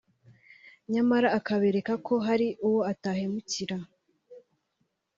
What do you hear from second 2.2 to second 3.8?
hari uwo atahemukira